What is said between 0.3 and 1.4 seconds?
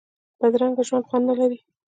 بدرنګه ژوند خوند نه